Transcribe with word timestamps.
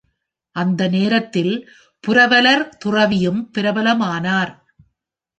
அந்த 0.55 0.87
நேரத்தில் 0.87 1.51
புரவலர் 2.03 2.63
துறவியும் 2.77 3.41
பிரபலமானார். 3.57 4.53